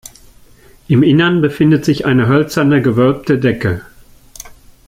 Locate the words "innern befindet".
1.03-1.85